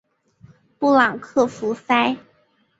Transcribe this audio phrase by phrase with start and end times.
[0.79, 2.17] 布朗克福塞。